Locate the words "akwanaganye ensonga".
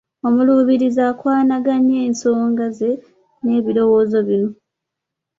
1.11-2.65